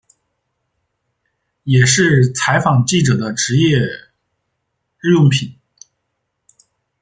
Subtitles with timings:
[1.61, 3.77] 也是采访记者的职业
[4.99, 5.55] 日用品。